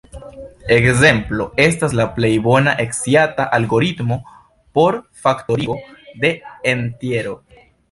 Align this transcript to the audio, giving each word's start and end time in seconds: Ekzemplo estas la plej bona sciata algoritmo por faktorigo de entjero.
Ekzemplo 0.75 1.45
estas 1.65 1.93
la 1.99 2.07
plej 2.15 2.31
bona 2.47 2.73
sciata 3.01 3.47
algoritmo 3.59 4.19
por 4.81 4.99
faktorigo 5.27 5.79
de 6.27 6.35
entjero. 6.75 7.39